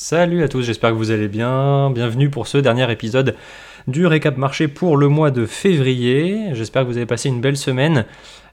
[0.00, 1.90] Salut à tous, j'espère que vous allez bien.
[1.90, 3.34] Bienvenue pour ce dernier épisode
[3.88, 6.50] du récap marché pour le mois de février.
[6.52, 8.04] J'espère que vous avez passé une belle semaine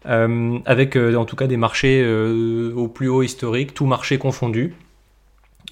[0.08, 4.18] euh, avec euh, en tout cas des marchés euh, au plus haut historique, tout marché
[4.18, 4.74] confondu.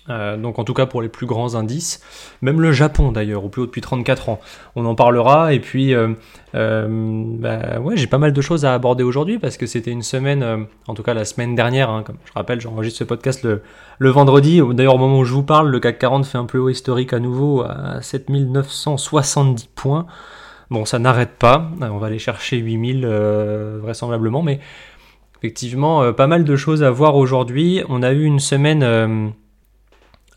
[0.10, 2.02] Euh, donc en tout cas pour les plus grands indices,
[2.42, 4.40] même le Japon d'ailleurs, au plus haut depuis 34 ans.
[4.76, 6.10] On en parlera et puis euh,
[6.56, 10.02] euh, bah, ouais, j'ai pas mal de choses à aborder aujourd'hui parce que c'était une
[10.02, 13.62] semaine, en tout cas la semaine dernière, hein, comme je rappelle, j'enregistre ce podcast le,
[14.00, 14.62] le vendredi.
[14.74, 17.14] D'ailleurs au moment où je vous parle, le CAC 40 fait un plus haut historique
[17.14, 20.06] à nouveau à 7970 points.
[20.70, 23.06] Bon, ça n'arrête pas, on va aller chercher 8000
[23.82, 24.60] vraisemblablement, mais
[25.38, 27.84] effectivement, pas mal de choses à voir aujourd'hui.
[27.90, 29.34] On a eu une semaine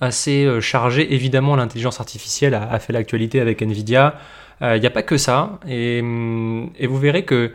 [0.01, 1.15] assez euh, chargé.
[1.15, 4.15] Évidemment, l'intelligence artificielle a, fait l'actualité avec Nvidia.
[4.61, 5.59] Il euh, n'y a pas que ça.
[5.69, 7.53] Et, et vous verrez que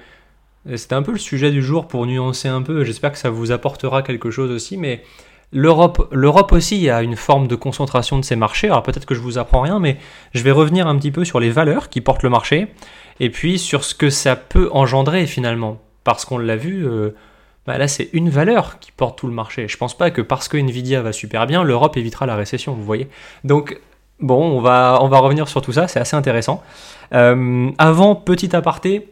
[0.70, 2.84] euh, c'était un peu le sujet du jour pour nuancer un peu.
[2.84, 4.77] J'espère que ça vous apportera quelque chose aussi.
[4.77, 5.04] Mais
[5.52, 8.67] l'Europe, l'Europe aussi a une forme de concentration de ses marchés.
[8.67, 9.98] Alors peut-être que je vous apprends rien, mais
[10.34, 12.67] je vais revenir un petit peu sur les valeurs qui portent le marché
[13.20, 15.81] et puis sur ce que ça peut engendrer finalement.
[16.03, 16.88] Parce qu'on l'a vu,
[17.67, 19.67] bah là c'est une valeur qui porte tout le marché.
[19.67, 22.84] Je pense pas que parce que Nvidia va super bien, l'Europe évitera la récession, vous
[22.84, 23.08] voyez.
[23.44, 23.80] Donc
[24.20, 26.64] bon, on va, on va revenir sur tout ça, c'est assez intéressant.
[27.14, 29.08] Euh, avant, petit aparté,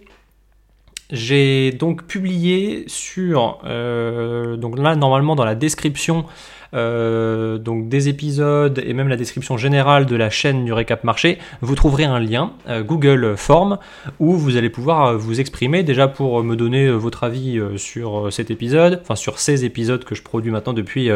[1.11, 6.25] j'ai donc publié sur, euh, donc là normalement dans la description
[6.73, 11.39] euh, donc des épisodes et même la description générale de la chaîne du récap marché,
[11.61, 13.79] vous trouverez un lien euh, Google Form
[14.19, 18.51] où vous allez pouvoir euh, vous exprimer déjà pour me donner votre avis sur cet
[18.51, 21.09] épisode, enfin sur ces épisodes que je produis maintenant depuis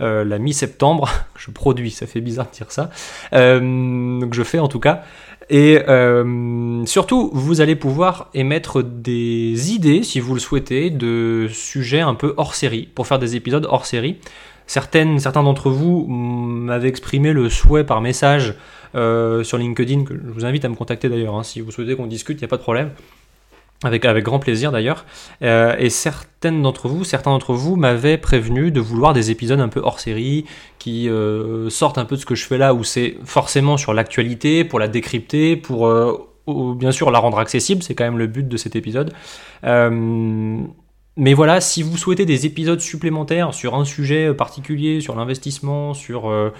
[0.00, 1.08] la mi-septembre.
[1.36, 2.90] je produis, ça fait bizarre de dire ça.
[3.32, 5.02] donc je fais en tout cas.
[5.50, 5.78] Et
[6.86, 12.34] surtout, vous allez pouvoir émettre des idées, si vous le souhaitez, de sujets un peu
[12.36, 14.18] hors série, pour faire des épisodes hors série.
[14.66, 18.54] Certaines, certains d'entre vous m'avaient exprimé le souhait par message
[18.94, 21.96] euh, sur LinkedIn, que je vous invite à me contacter d'ailleurs, hein, si vous souhaitez
[21.96, 22.90] qu'on discute, il n'y a pas de problème.
[23.84, 25.04] Avec, avec grand plaisir d'ailleurs.
[25.42, 29.68] Euh, et certaines d'entre vous, certains d'entre vous m'avaient prévenu de vouloir des épisodes un
[29.68, 30.44] peu hors série,
[30.78, 33.92] qui euh, sortent un peu de ce que je fais là, où c'est forcément sur
[33.92, 35.90] l'actualité, pour la décrypter, pour
[36.46, 39.12] bien sûr la rendre accessible, c'est quand même le but de cet épisode.
[41.18, 46.30] Mais voilà, si vous souhaitez des épisodes supplémentaires sur un sujet particulier, sur l'investissement, sur
[46.30, 46.50] euh,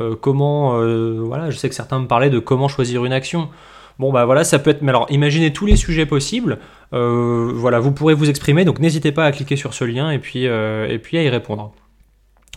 [0.00, 3.48] euh, comment, euh, voilà, je sais que certains me parlaient de comment choisir une action.
[4.00, 4.82] Bon bah voilà, ça peut être.
[4.82, 6.58] Mais alors, imaginez tous les sujets possibles.
[6.90, 10.44] voilà, vous pourrez vous exprimer, donc n'hésitez pas à cliquer sur ce lien et puis
[10.44, 11.72] et puis à y répondre.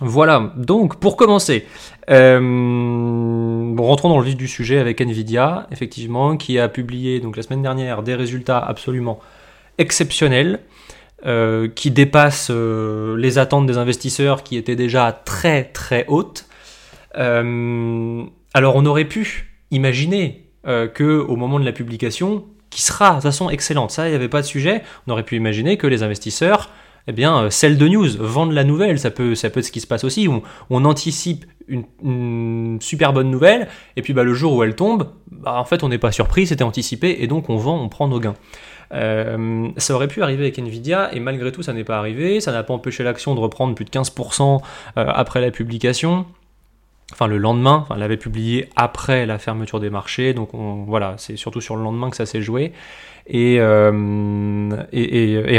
[0.01, 1.65] Voilà, donc pour commencer,
[2.07, 7.61] rentrons dans le vif du sujet avec Nvidia, effectivement, qui a publié donc la semaine
[7.61, 9.19] dernière des résultats absolument
[9.77, 10.61] exceptionnels.
[11.25, 16.49] Euh, qui dépasse euh, les attentes des investisseurs qui étaient déjà très très hautes.
[17.17, 18.23] Euh,
[18.53, 23.23] alors on aurait pu imaginer que au moment de la publication, qui sera de toute
[23.23, 26.03] façon excellente, ça il n'y avait pas de sujet, on aurait pu imaginer que les
[26.03, 26.69] investisseurs
[27.07, 29.81] eh bien, celle de news, vendent la nouvelle, ça peut, ça peut être ce qui
[29.81, 30.29] se passe aussi,
[30.69, 33.67] on, anticipe une, super bonne nouvelle,
[33.97, 36.47] et puis bah, le jour où elle tombe, bah, en fait on n'est pas surpris,
[36.47, 38.35] c'était anticipé, et donc on vend, on prend nos gains.
[38.93, 42.39] Euh, ça aurait pu arriver avec Nvidia et malgré tout ça n'est pas arrivé.
[42.39, 44.61] Ça n'a pas empêché l'action de reprendre plus de 15%
[44.97, 46.25] euh, après la publication.
[47.11, 50.49] Enfin le lendemain, enfin, elle l'avait publié après la fermeture des marchés, donc
[50.87, 52.71] voilà, c'est surtout sur le lendemain que ça s'est joué.
[53.27, 54.69] Et, euh,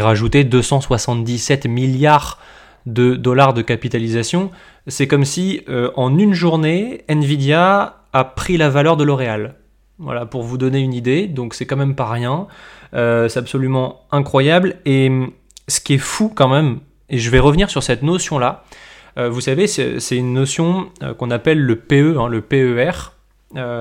[0.01, 2.41] rajouter 277 milliards
[2.87, 4.51] de dollars de capitalisation,
[4.89, 5.63] c'est comme si
[5.95, 9.55] en une journée, Nvidia a pris la valeur de L'Oréal.
[9.99, 12.49] Voilà, pour vous donner une idée, donc c'est quand même pas rien.
[12.95, 14.77] Euh, c'est absolument incroyable.
[14.85, 15.31] Et hum,
[15.69, 18.65] ce qui est fou quand même, et je vais revenir sur cette notion-là,
[19.19, 23.13] euh, vous savez, c'est une notion euh, qu'on appelle le PE, hein, le PER.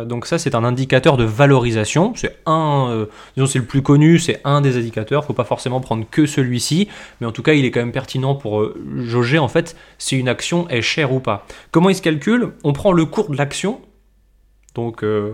[0.06, 2.14] donc ça, c'est un indicateur de valorisation.
[2.16, 5.26] C'est un, disons, c'est le plus connu, c'est un des indicateurs.
[5.26, 8.36] Faut pas forcément prendre que celui-ci, mais en tout cas, il est quand même pertinent
[8.36, 11.48] pour jauger en fait si une action est chère ou pas.
[11.72, 12.54] Comment il se calcule?
[12.64, 13.82] On prend le cours de l'action
[14.76, 15.34] donc euh,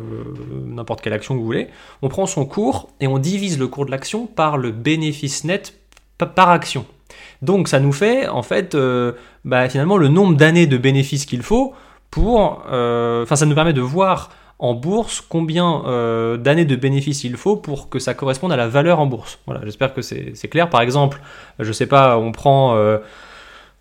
[0.65, 1.69] n'importe quelle action que vous voulez,
[2.01, 5.75] on prend son cours et on divise le cours de l'action par le bénéfice net
[6.17, 6.85] par action.
[7.41, 9.13] Donc ça nous fait en fait euh,
[9.45, 11.73] bah, finalement le nombre d'années de bénéfices qu'il faut
[12.11, 12.63] pour...
[12.69, 14.31] Euh, enfin ça nous permet de voir
[14.61, 15.83] en bourse combien
[16.37, 19.39] d'années de bénéfices il faut pour que ça corresponde à la valeur en bourse.
[19.45, 20.69] Voilà, j'espère que c'est clair.
[20.69, 21.21] Par exemple,
[21.59, 22.77] je sais pas, on prend...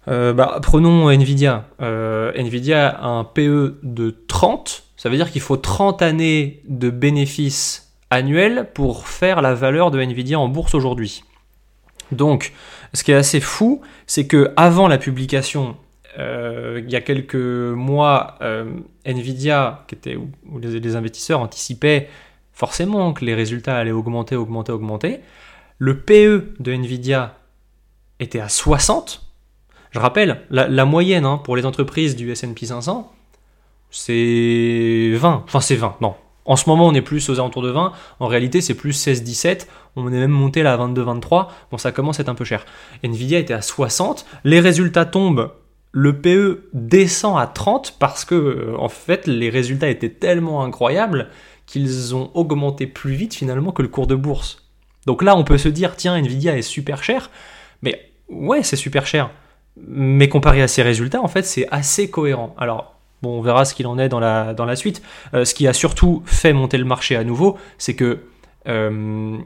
[0.07, 1.65] Bah, prenons Nvidia.
[1.81, 7.95] Nvidia a un PE de 30 ça veut dire qu'il faut 30 années de bénéfices
[8.11, 11.25] annuels pour faire la valeur de Nvidia en bourse aujourd'hui.
[12.13, 12.53] Donc,
[12.93, 15.77] ce qui est assez fou, c'est que avant la publication,
[16.17, 18.39] il y a quelques mois,
[19.05, 22.09] Nvidia, qui était, où les, investisseurs anticipaient
[22.53, 25.21] forcément que les résultats allaient augmenter, augmenter, augmenter,
[25.79, 27.37] le PE de Nvidia
[28.19, 29.23] était à 60.
[29.93, 33.13] Je rappelle, la, moyenne hein, pour les entreprises du SP 500,
[33.91, 35.45] c'est 20.
[35.47, 36.15] Enfin, c'est 20, non.
[36.45, 37.93] En ce moment, on est plus aux alentours de 20.
[38.21, 39.67] En réalité, c'est plus 16-17.
[39.97, 41.49] On est même monté là à 22-23.
[41.71, 42.65] Bon, ça commence à être un peu cher.
[43.03, 44.25] Nvidia était à 60.
[44.45, 45.53] Les résultats tombent.
[45.93, 51.29] Le PE descend à 30 parce que, euh, en fait, les résultats étaient tellement incroyables
[51.67, 54.71] qu'ils ont augmenté plus vite finalement que le cours de bourse.
[55.07, 57.31] Donc là, on peut se dire, tiens, Nvidia est super cher.
[57.83, 59.31] Mais ouais, c'est super cher.
[59.77, 62.55] Mais comparé à ces résultats, en fait, c'est assez cohérent.
[62.59, 65.03] Alors, bon, on verra ce qu'il en est dans la, dans la suite.
[65.35, 68.21] Euh, ce qui a surtout fait monter le marché à nouveau, c'est que
[68.69, 69.39] euh,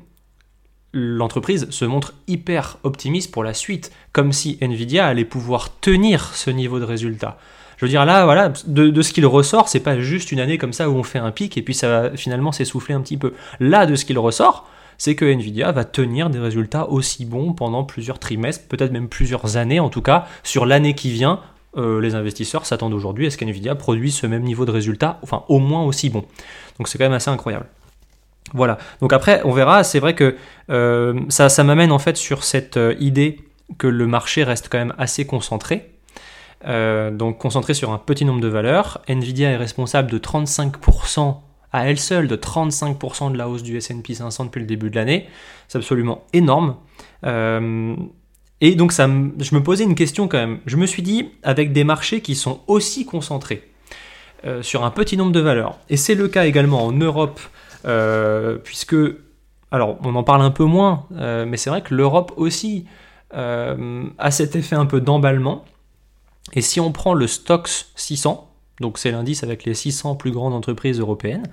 [0.92, 6.50] l'entreprise se montre hyper optimiste pour la suite, comme si Nvidia allait pouvoir tenir ce
[6.50, 7.38] niveau de résultat.
[7.78, 10.58] Je veux dire, là, voilà, de, de ce qu'il ressort, c'est pas juste une année
[10.58, 13.16] comme ça où on fait un pic et puis ça va finalement s'essouffler un petit
[13.16, 13.32] peu.
[13.58, 17.82] Là, de ce qu'il ressort, c'est que Nvidia va tenir des résultats aussi bons pendant
[17.82, 21.40] plusieurs trimestres, peut-être même plusieurs années en tout cas, sur l'année qui vient.
[21.76, 25.44] Euh, les investisseurs s'attendent aujourd'hui à ce qu'Nvidia produise ce même niveau de résultats, enfin
[25.48, 26.24] au moins aussi bon.
[26.78, 27.66] Donc c'est quand même assez incroyable.
[28.52, 28.76] Voilà.
[29.00, 29.82] Donc après, on verra.
[29.82, 30.36] C'est vrai que
[30.70, 33.40] euh, ça, m'amène en fait sur cette euh, idée
[33.78, 35.88] que le marché reste quand même assez concentré.
[36.64, 39.00] donc concentré sur un petit nombre de valeurs.
[39.08, 41.36] Nvidia est responsable de 35%
[41.72, 44.96] à elle seule de 35% de la hausse du S&P 500 depuis le début de
[44.96, 45.26] l'année.
[45.68, 46.76] C'est absolument énorme.
[48.62, 50.60] Et donc ça, je me posais une question quand même.
[50.64, 53.70] Je me suis dit, avec des marchés qui sont aussi concentrés
[54.46, 57.40] euh, sur un petit nombre de valeurs, et c'est le cas également en Europe,
[57.84, 58.96] euh, puisque,
[59.70, 62.86] alors on en parle un peu moins, mais c'est vrai que l'Europe aussi
[63.34, 65.64] a cet effet un peu d'emballement.
[66.54, 70.54] Et si on prend le Stoxx 600, donc c'est l'indice avec les 600 plus grandes
[70.54, 71.46] entreprises européennes,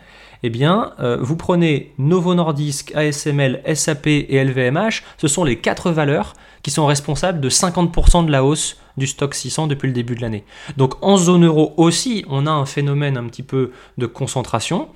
[0.44, 5.92] eh bien, euh, vous prenez Novo Nordisk, ASML, SAP et LVMH, ce sont les quatre
[5.92, 6.33] valeurs
[6.63, 10.21] qui sont responsables de 50% de la hausse du stock 600 depuis le début de
[10.21, 10.44] l'année.
[10.77, 14.89] Donc en zone euro aussi, on a un phénomène un petit peu de concentration,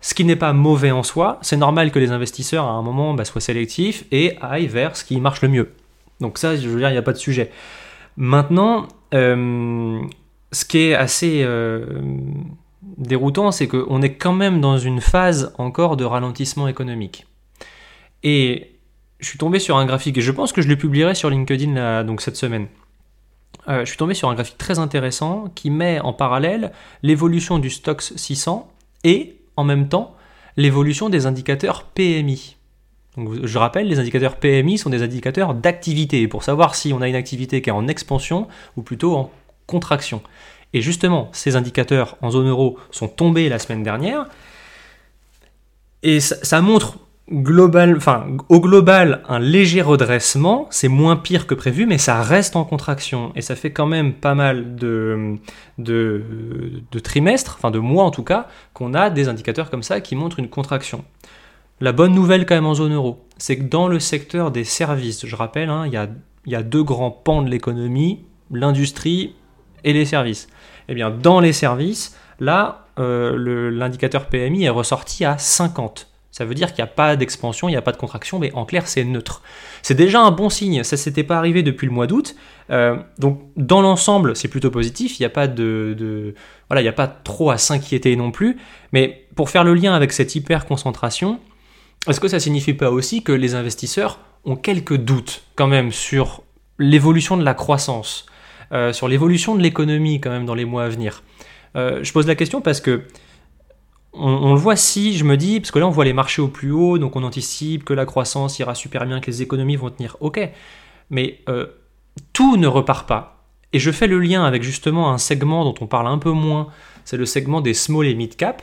[0.00, 3.12] ce qui n'est pas mauvais en soi, c'est normal que les investisseurs à un moment
[3.14, 5.72] bah, soient sélectifs et aillent vers ce qui marche le mieux.
[6.20, 7.50] Donc ça, je veux dire, il n'y a pas de sujet.
[8.16, 10.00] Maintenant, euh,
[10.52, 12.00] ce qui est assez euh,
[12.96, 17.26] déroutant, c'est qu'on est quand même dans une phase encore de ralentissement économique.
[18.22, 18.72] Et
[19.20, 22.04] je suis tombé sur un graphique, et je pense que je le publierai sur LinkedIn
[22.04, 22.66] donc cette semaine.
[23.68, 26.72] Euh, je suis tombé sur un graphique très intéressant qui met en parallèle
[27.02, 28.70] l'évolution du Stoxx 600
[29.04, 30.16] et en même temps
[30.56, 32.56] l'évolution des indicateurs PMI.
[33.16, 37.16] Je rappelle, les indicateurs PMI sont des indicateurs d'activité pour savoir si on a une
[37.16, 38.46] activité qui est en expansion
[38.76, 39.30] ou plutôt en
[39.70, 40.20] contraction.
[40.72, 44.26] Et justement, ces indicateurs en zone euro sont tombés la semaine dernière.
[46.02, 46.98] Et ça, montre
[47.30, 50.66] global, enfin, au global un léger redressement.
[50.70, 53.32] C'est moins pire que prévu, mais ça reste en contraction.
[53.34, 55.36] Et ça fait quand même pas mal de,
[55.78, 56.22] de,
[57.02, 60.38] trimestres, enfin de mois en tout cas, qu'on a des indicateurs comme ça qui montrent
[60.38, 61.04] une contraction.
[61.80, 65.26] La bonne nouvelle quand même en zone euro, c'est que dans le secteur des services,
[65.26, 66.08] je rappelle, hein, il, y a,
[66.44, 68.20] il y a deux grands pans de l'économie,
[68.50, 69.34] l'industrie
[69.84, 70.48] et les services.
[70.88, 76.08] Eh bien, dans les services, là, euh, l'indicateur PMI est ressorti à 50.
[76.30, 78.52] Ça veut dire qu'il n'y a pas d'expansion, il n'y a pas de contraction, mais
[78.52, 79.42] en clair, c'est neutre.
[79.82, 82.36] C'est déjà un bon signe, ça ne s'était pas arrivé depuis le mois d'août.
[82.70, 86.34] Euh, donc, dans l'ensemble, c'est plutôt positif, il n'y a, pas de,
[86.68, 88.58] voilà, il a pas trop à s'inquiéter non plus.
[88.92, 91.40] Mais pour faire le lien avec cette hyper concentration,
[92.06, 96.42] est-ce que ça signifie pas aussi que les investisseurs ont quelques doutes quand même sur
[96.78, 98.26] l'évolution de la croissance?
[98.72, 101.22] Euh, sur l'évolution de l'économie quand même dans les mois à venir.
[101.76, 103.02] Euh, je pose la question parce que
[104.12, 106.48] on, le voit si, je me dis, parce que là on voit les marchés au
[106.48, 109.90] plus haut, donc on anticipe que la croissance ira super bien, que les économies vont
[109.90, 110.16] tenir.
[110.20, 110.40] Ok,
[111.10, 111.66] mais euh,
[112.32, 113.44] tout ne repart pas.
[113.72, 116.68] Et je fais le lien avec justement un segment dont on parle un peu moins,
[117.04, 118.62] c'est le segment des small et mid cap,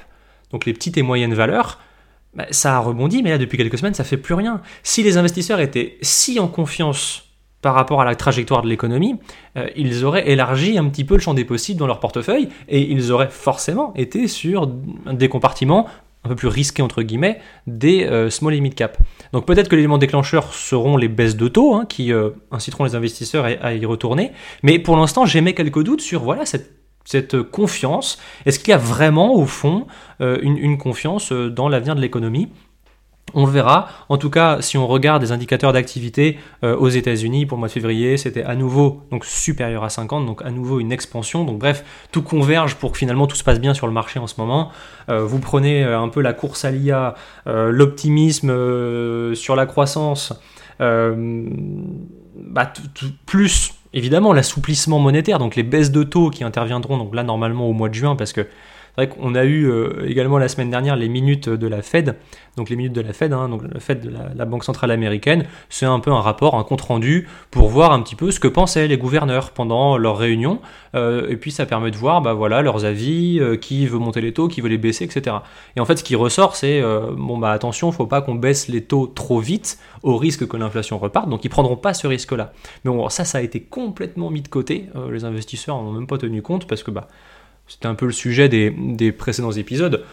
[0.52, 1.80] donc les petites et moyennes valeurs.
[2.34, 4.62] Bah, ça a rebondi, mais là depuis quelques semaines ça fait plus rien.
[4.84, 7.27] Si les investisseurs étaient si en confiance
[7.68, 9.18] par rapport à la trajectoire de l'économie,
[9.58, 12.80] euh, ils auraient élargi un petit peu le champ des possibles dans leur portefeuille et
[12.80, 15.86] ils auraient forcément été sur des compartiments
[16.24, 18.98] un peu plus risqués entre guillemets des euh, small et mid cap.
[19.34, 22.96] Donc peut-être que l'élément déclencheur seront les baisses de taux hein, qui euh, inciteront les
[22.96, 24.32] investisseurs à, y retourner,
[24.64, 26.72] mais pour l'instant j'émets quelques doutes sur voilà cette
[27.04, 28.18] cette confiance.
[28.46, 29.88] Est-ce qu'il y a vraiment au fond
[30.20, 32.50] une, confiance dans l'avenir de l'économie?
[33.34, 33.90] On verra.
[34.08, 37.68] En tout cas, si on regarde des indicateurs d'activité euh, aux États-Unis pour le mois
[37.68, 41.44] de février, c'était à nouveau donc supérieur à 50, donc à nouveau une expansion.
[41.44, 44.28] Donc bref, tout converge pour que finalement tout se passe bien sur le marché en
[44.28, 44.72] ce moment.
[45.10, 47.16] Euh, vous prenez euh, un peu la course à l'IA,
[47.46, 50.34] l'optimisme sur la croissance,
[50.80, 52.74] bah,
[53.26, 57.74] plus évidemment l'assouplissement monétaire, donc les baisses de taux qui interviendront donc là normalement au
[57.74, 58.48] mois de juin parce que
[58.98, 62.16] vrai qu'on a eu euh, également la semaine dernière les minutes de la Fed,
[62.56, 65.46] donc les minutes de la Fed, hein, donc la Fed de la, Banque Centrale Américaine,
[65.70, 68.88] c'est un peu un rapport, un compte-rendu pour voir un petit peu ce que pensaient
[68.88, 70.60] les gouverneurs pendant leur réunion,
[70.96, 74.20] euh, et puis ça permet de voir bah, voilà, leurs avis, euh, qui veut monter
[74.20, 75.38] les taux, qui veut les baisser, etc.
[75.76, 78.84] Et en fait ce qui ressort c'est, bon bah attention, faut pas qu'on baisse les
[78.84, 82.52] taux trop vite, au risque que l'inflation reparte, donc ils prendront pas ce risque-là.
[82.84, 86.08] Mais bon, ça, ça a été complètement mis de côté, les investisseurs n'en ont même
[86.08, 87.08] pas tenu compte, parce que bah,
[87.68, 90.04] c'était un peu le sujet des, précédents épisodes.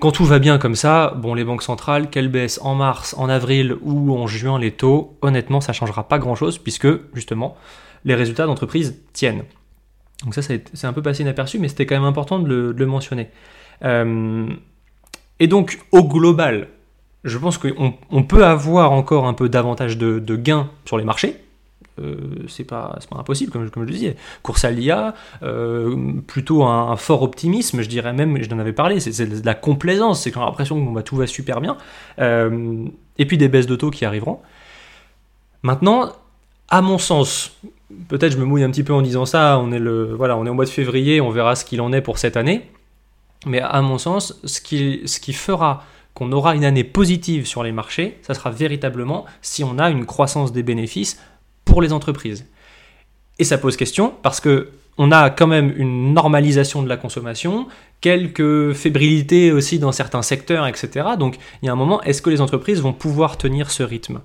[0.00, 3.28] Quand tout va bien comme ça, bon, les banques centrales, qu'elles baissent en mars, en
[3.28, 7.56] avril ou en juin les taux, honnêtement, ça changera pas grand-chose puisque, justement,
[8.04, 9.44] les résultats d'entreprise tiennent.
[10.24, 13.28] Donc ça, c'est un peu passé inaperçu, mais c'était quand même important de le, mentionner.
[13.84, 14.46] Euh,
[15.38, 16.68] et donc, au global,
[17.24, 21.36] je pense qu'on peut avoir encore un peu davantage de gains sur les marchés,
[22.00, 22.16] euh,
[22.48, 24.16] c'est pas, pas impossible, comme, comme je le disais.
[24.42, 29.00] Course à l'IA, euh, plutôt un, fort optimisme, je dirais même, je n'en avais parlé,
[29.00, 31.76] c'est de la complaisance, c'est quand l'impression que bah, tout va super bien.
[32.18, 32.84] Euh,
[33.18, 34.40] et puis des baisses de taux qui arriveront.
[35.62, 36.12] Maintenant,
[36.68, 37.56] à mon sens,
[38.08, 40.46] peut-être je me mouille un petit peu en disant ça, on est, le, voilà, on
[40.46, 42.70] est au mois de février, on verra ce qu'il en est pour cette année.
[43.46, 47.62] Mais à mon sens, ce qui, ce qui fera qu'on aura une année positive sur
[47.62, 51.20] les marchés, ça sera véritablement si on a une croissance des bénéfices
[51.78, 52.46] les entreprises.
[53.38, 57.68] Et ça pose question parce que on a quand même une normalisation de la consommation,
[58.02, 61.10] quelques fébrilités aussi dans certains secteurs, etc.
[61.18, 64.20] Donc il y a un moment, est-ce que les entreprises vont pouvoir tenir ce rythme?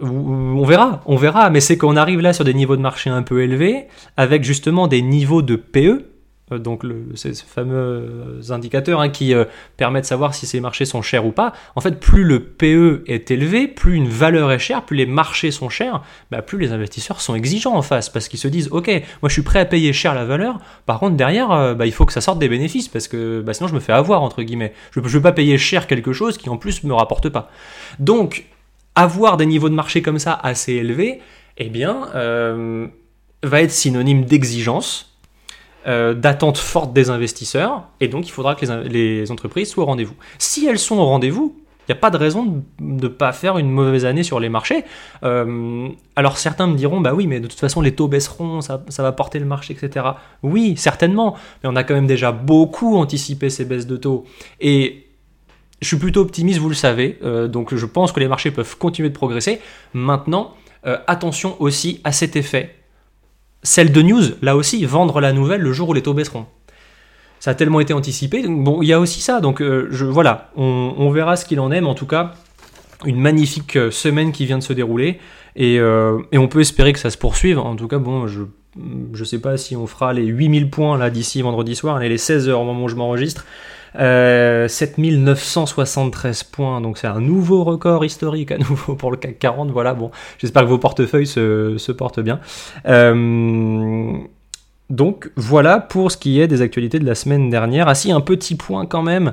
[0.00, 3.22] On verra, on verra, mais c'est qu'on arrive là sur des niveaux de marché un
[3.22, 6.11] peu élevés, avec justement des niveaux de PE,
[6.50, 9.44] donc le, ces fameux indicateurs hein, qui euh,
[9.76, 11.52] permettent de savoir si ces marchés sont chers ou pas.
[11.76, 15.50] En fait, plus le PE est élevé, plus une valeur est chère, plus les marchés
[15.50, 18.88] sont chers, bah, plus les investisseurs sont exigeants en face parce qu'ils se disent ok,
[19.22, 20.58] moi je suis prêt à payer cher la valeur.
[20.86, 23.54] Par contre derrière, euh, bah, il faut que ça sorte des bénéfices parce que bah,
[23.54, 24.72] sinon je me fais avoir entre guillemets.
[24.92, 27.50] Je ne veux pas payer cher quelque chose qui en plus me rapporte pas.
[27.98, 28.46] Donc
[28.94, 31.20] avoir des niveaux de marché comme ça assez élevés,
[31.56, 32.08] eh bien,
[33.42, 35.11] va être synonyme d'exigence
[35.86, 40.14] euh, d'attente forte des investisseurs, et donc il faudra que les, entreprises soient au rendez-vous.
[40.38, 43.58] Si elles sont au rendez-vous, il n'y a pas de raison de ne pas faire
[43.58, 44.84] une mauvaise année sur les marchés.
[45.24, 48.80] Euh, alors certains me diront, bah oui, mais de toute façon les taux baisseront, ça,
[48.96, 50.06] va porter le marché, etc.
[50.44, 54.24] Oui, certainement, mais on a quand même déjà beaucoup anticipé ces baisses de taux.
[54.60, 55.08] Et
[55.80, 58.78] je suis plutôt optimiste, vous le savez, euh, donc je pense que les marchés peuvent
[58.78, 59.60] continuer de progresser.
[59.94, 60.54] Maintenant,
[61.06, 62.81] attention aussi à cet effet
[63.62, 66.46] celle de news, là aussi, vendre la nouvelle le jour où les taux baisseront.
[67.38, 68.44] Ça a tellement été anticipé.
[68.46, 69.40] bon, il y a aussi ça.
[69.40, 71.80] Donc euh, je, voilà, on, verra ce qu'il en est.
[71.80, 72.34] Mais en tout cas,
[73.04, 75.18] une magnifique euh, semaine qui vient de se dérouler.
[75.58, 77.58] Euh, et, on peut espérer que ça se poursuive.
[77.58, 78.44] En tout cas, bon, je
[78.76, 82.18] ne sais pas si on fera les 8000 points là d'ici vendredi soir, et les
[82.18, 83.44] 16 heures au moment où je m'enregistre.
[83.94, 89.70] 7973 euh, points, donc c'est un nouveau record historique à nouveau pour le CAC 40.
[89.70, 92.40] Voilà, bon, j'espère que vos portefeuilles se, portent bien.
[92.86, 94.12] Euh,
[94.88, 97.88] donc voilà pour ce qui est des actualités de la semaine dernière.
[97.88, 99.32] Ah si, un petit point quand même.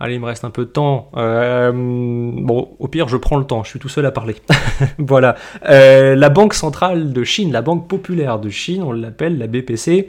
[0.00, 1.10] Allez, il me reste un peu de temps.
[1.16, 3.62] Euh, bon, au pire, je prends le temps.
[3.62, 4.34] Je suis tout seul à parler.
[4.98, 5.36] voilà.
[5.62, 10.08] la Banque centrale de Chine, la Banque populaire de Chine, on l'appelle la BPC,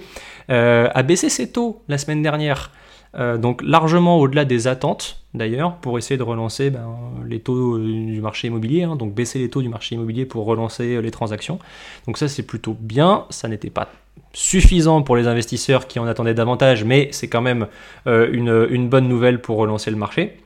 [0.50, 2.72] a baissé ses taux la semaine dernière.
[3.18, 6.86] Euh, donc largement au-delà des attentes d'ailleurs pour essayer de relancer ben,
[7.26, 11.02] les taux du marché immobilier, hein, donc baisser les taux du marché immobilier pour relancer
[11.02, 11.60] les transactions.
[12.08, 13.90] Donc ça c'est plutôt bien, ça n'était pas
[14.34, 17.68] suffisant pour les investisseurs qui en attendaient davantage, mais c'est quand même
[18.08, 20.38] euh, une, bonne nouvelle pour relancer le marché.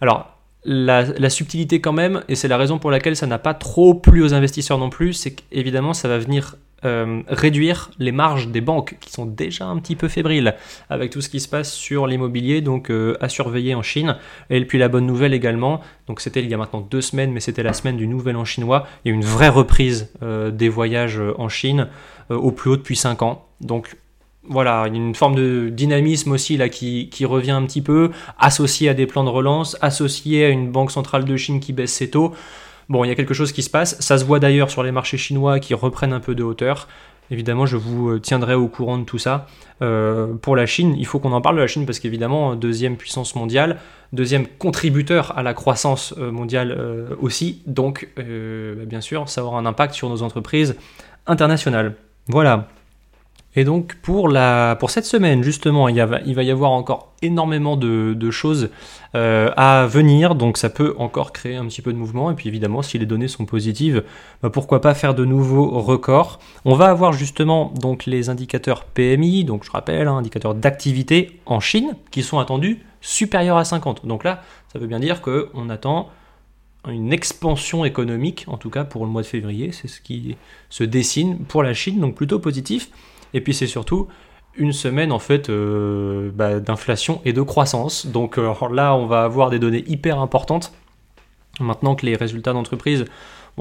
[0.00, 0.30] alors
[0.64, 4.22] la, subtilité quand même, et c'est la raison pour laquelle ça n'a pas trop plu
[4.22, 8.96] aux investisseurs non plus, c'est qu'évidemment ça va venir euh, réduire les marges des banques
[9.00, 10.54] qui sont déjà un petit peu fébriles
[10.90, 14.16] avec tout ce qui se passe sur l'immobilier, donc euh, à surveiller en Chine.
[14.50, 17.40] Et puis la bonne nouvelle également, donc c'était il y a maintenant deux semaines, mais
[17.40, 20.68] c'était la semaine du Nouvel An chinois, il y a une vraie reprise euh, des
[20.68, 21.88] voyages en Chine
[22.30, 23.46] au plus haut depuis 5 ans.
[23.60, 23.96] Donc
[24.46, 28.94] voilà, une forme de dynamisme aussi là qui, qui, revient un petit peu, associé à
[28.94, 32.34] des plans de relance, associé à une banque centrale de Chine qui baisse ses taux.
[32.88, 33.98] Bon, il y a quelque chose qui se passe.
[34.00, 36.88] Ça se voit d'ailleurs sur les marchés chinois qui reprennent un peu de hauteur.
[37.30, 39.46] Évidemment, je vous tiendrai au courant de tout ça.
[40.42, 43.34] pour la Chine, il faut qu'on en parle de la Chine parce qu'évidemment, deuxième puissance
[43.34, 43.78] mondiale,
[44.12, 46.78] deuxième contributeur à la croissance mondiale
[47.20, 47.62] aussi.
[47.66, 48.22] Donc, bah,
[48.86, 50.76] bien sûr, ça aura un impact sur nos entreprises
[51.26, 51.94] internationales.
[52.28, 52.68] Voilà.
[53.56, 55.96] Et donc pour, la, pour cette semaine, justement, il,
[56.26, 58.70] il va y avoir encore énormément de, choses
[59.14, 62.30] euh, à venir, donc ça peut encore créer un petit peu de mouvement.
[62.30, 64.02] Et puis évidemment, si les données sont positives,
[64.42, 66.40] bah, pourquoi pas faire de nouveaux records.
[66.64, 71.60] On va avoir justement donc les indicateurs PMI, donc je rappelle, hein, indicateurs d'activité en
[71.60, 74.06] Chine, qui sont attendus supérieurs à 50.
[74.06, 74.42] Donc là,
[74.72, 76.10] ça veut bien dire qu'on attend
[76.88, 80.36] une expansion économique, en tout cas pour le mois de février, c'est ce qui
[80.68, 82.90] se dessine pour la Chine, donc plutôt positif.
[83.34, 84.08] Et puis c'est surtout
[84.56, 88.06] une semaine en fait euh, bah, d'inflation et de croissance.
[88.06, 90.72] Donc euh, là, on va avoir des données hyper importantes.
[91.60, 93.04] Maintenant que les résultats d'entreprise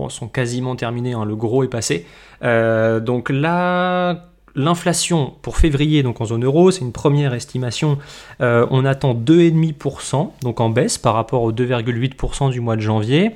[0.10, 2.08] sont quasiment terminés, hein, le gros est passé.
[2.44, 8.00] Euh, donc là, l'inflation pour février, donc en zone euro, c'est une première estimation.
[8.40, 13.36] on attend 2,5%, donc en baisse par rapport aux 2,8% du mois de janvier.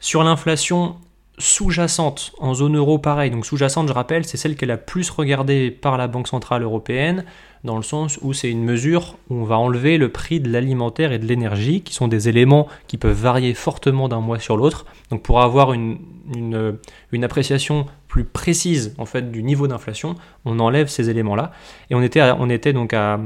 [0.00, 0.96] Sur l'inflation
[1.38, 3.30] sous-jacente en zone euro, pareil.
[3.30, 6.62] Donc sous-jacente, je rappelle, c'est celle qui est la plus regardée par la Banque Centrale
[6.62, 7.24] Européenne,
[7.64, 11.12] dans le sens où c'est une mesure où on va enlever le prix de l'alimentaire
[11.12, 14.86] et de l'énergie, qui sont des éléments qui peuvent varier fortement d'un mois sur l'autre.
[15.10, 15.98] Donc pour avoir une,
[16.34, 20.14] une, appréciation plus précise en fait du niveau d'inflation,
[20.44, 21.52] on enlève ces éléments-là.
[21.90, 23.18] Et on était, on était donc à,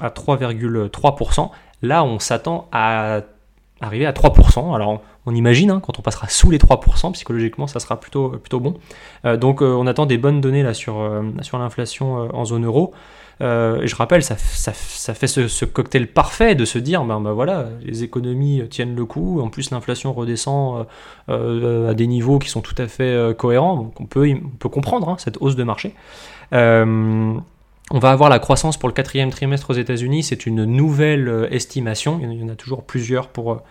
[0.00, 1.50] à 3,3%.
[1.82, 3.22] Là, on s'attend à
[3.80, 4.74] arriver à 3%.
[4.74, 8.60] Alors on imagine, hein, quand on passera sous les 3%, psychologiquement ça sera plutôt, plutôt
[8.60, 8.74] bon.
[9.24, 12.92] Euh, donc euh, on attend des bonnes données là sur, euh, l'inflation en zone euro.
[13.40, 13.44] et
[13.86, 18.62] je rappelle, ça fait ce, cocktail parfait de se dire, ben, ben, voilà, les économies
[18.68, 20.86] tiennent le coup, en plus l'inflation redescend
[21.28, 25.08] à des niveaux qui sont tout à fait cohérents, donc on peut, on peut comprendre
[25.08, 25.94] hein, cette hausse de marché.
[27.90, 30.22] On va avoir la croissance pour le quatrième trimestre aux États-Unis.
[30.22, 32.20] C'est une nouvelle estimation.
[32.22, 33.62] Il y en a toujours plusieurs pour,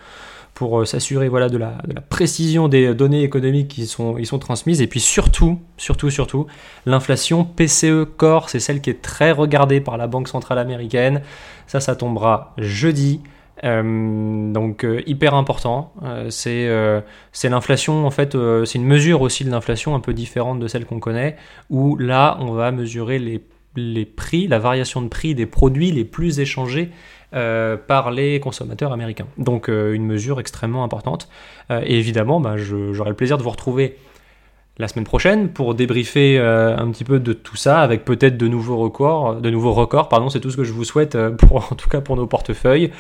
[0.57, 1.77] pour euh, s'assurer voilà, de, la,
[2.09, 4.81] précision des données économiques qui sont, sont transmises.
[4.81, 6.47] Et puis surtout, surtout, surtout,
[6.87, 11.21] l'inflation PCE Core, c'est celle qui est très regardée par la Banque Centrale Américaine.
[11.67, 13.21] Ça, ça tombera jeudi.
[13.63, 15.93] Euh, donc euh, hyper important.
[16.29, 16.67] c'est
[17.31, 20.85] c'est l'inflation en fait, c'est une mesure aussi de l'inflation un peu différente de celle
[20.85, 21.37] qu'on connaît,
[21.69, 23.43] où là on va mesurer les,
[23.75, 26.89] les prix, la variation de prix des produits les plus échangés
[27.33, 29.27] euh, par les consommateurs américains.
[29.37, 31.27] Donc euh, une mesure extrêmement importante.
[31.71, 33.97] Euh, et évidemment, bah, j'aurai le plaisir de vous retrouver
[34.77, 38.77] la semaine prochaine pour débriefer un petit peu de tout ça avec peut-être de nouveaux
[38.77, 41.89] records, de nouveaux records, pardon, c'est tout ce que je vous souhaite pour, en tout
[41.89, 42.91] cas pour nos portefeuilles.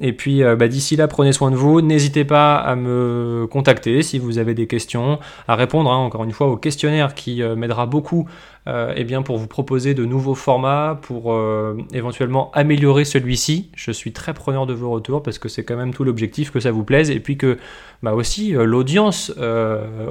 [0.00, 1.80] Et puis bah, d'ici là, prenez soin de vous.
[1.80, 5.18] N'hésitez pas à me contacter si vous avez des questions,
[5.48, 8.28] à répondre hein, encore une fois au questionnaire qui m'aidera beaucoup
[8.68, 13.70] euh, eh bien pour vous proposer de nouveaux formats, pour euh, éventuellement améliorer celui-ci.
[13.74, 16.60] Je suis très preneur de vos retours parce que c'est quand même tout l'objectif que
[16.60, 17.58] ça vous plaise et puis que
[18.02, 19.32] bah aussi euh, l'audience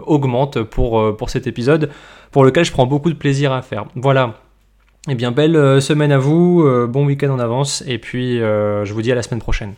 [0.06, 1.90] augmente pour, pour cet épisode
[2.32, 3.86] pour lequel je prends beaucoup de plaisir à faire.
[3.96, 4.36] Voilà.
[5.10, 9.12] Eh bien, belle semaine à vous, bon week-end en avance, et puis je vous dis
[9.12, 9.74] à la semaine prochaine.